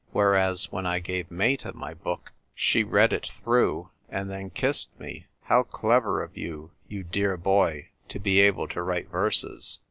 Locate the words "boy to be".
7.37-8.39